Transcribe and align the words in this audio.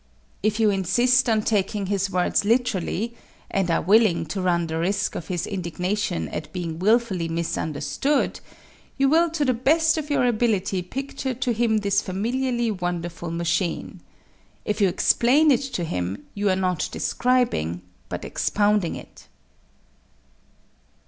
If 0.41 0.59
you 0.59 0.71
insist 0.71 1.29
on 1.29 1.43
taking 1.43 1.85
his 1.85 2.09
words 2.09 2.43
literally 2.43 3.13
and 3.51 3.69
are 3.69 3.83
willing 3.83 4.25
to 4.33 4.41
run 4.41 4.65
the 4.65 4.79
risk 4.79 5.13
of 5.13 5.27
his 5.27 5.45
indignation 5.45 6.27
at 6.29 6.51
being 6.51 6.79
wilfully 6.79 7.27
misunderstood 7.29 8.39
you 8.97 9.07
will 9.07 9.29
to 9.29 9.45
the 9.45 9.53
best 9.53 9.99
of 9.99 10.09
your 10.09 10.25
ability 10.25 10.81
picture 10.81 11.35
to 11.35 11.53
him 11.53 11.77
this 11.77 12.01
familiarly 12.01 12.71
wonderful 12.71 13.29
machine. 13.29 14.01
If 14.65 14.81
you 14.81 14.87
explain 14.87 15.51
it 15.51 15.61
to 15.73 15.83
him, 15.83 16.25
you 16.33 16.49
are 16.49 16.55
not 16.55 16.89
describing 16.91 17.83
but 18.09 18.25
expounding 18.25 18.95
it. 18.95 19.27